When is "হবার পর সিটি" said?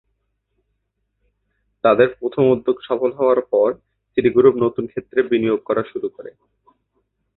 3.13-4.29